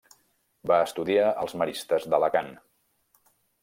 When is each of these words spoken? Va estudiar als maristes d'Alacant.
Va 0.71 0.77
estudiar 0.85 1.27
als 1.43 1.55
maristes 1.63 2.11
d'Alacant. 2.15 2.53